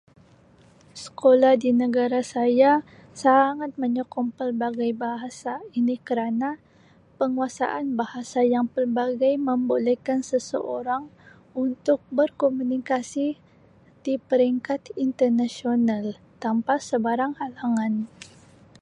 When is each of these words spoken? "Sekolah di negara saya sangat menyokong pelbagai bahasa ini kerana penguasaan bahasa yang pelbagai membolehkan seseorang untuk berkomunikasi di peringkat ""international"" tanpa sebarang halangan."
"Sekolah 1.03 1.53
di 1.63 1.69
negara 1.83 2.21
saya 2.33 2.73
sangat 3.23 3.71
menyokong 3.83 4.29
pelbagai 4.37 4.91
bahasa 5.03 5.53
ini 5.79 5.95
kerana 6.07 6.49
penguasaan 7.21 7.87
bahasa 8.01 8.39
yang 8.53 8.65
pelbagai 8.75 9.33
membolehkan 9.47 10.19
seseorang 10.31 11.03
untuk 11.63 11.99
berkomunikasi 12.17 13.27
di 14.05 14.13
peringkat 14.29 14.81
""international"" 15.03 16.05
tanpa 16.43 16.75
sebarang 16.89 17.33
halangan." 17.41 17.93